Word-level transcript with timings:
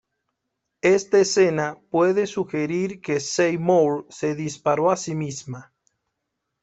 Esta 0.81 1.19
escena 1.19 1.77
puede 1.91 2.25
sugerir 2.25 3.01
que 3.01 3.19
Seymour 3.19 4.07
se 4.09 4.33
disparó 4.33 4.89
a 4.89 4.97
sí 4.97 5.13
misma. 5.13 5.73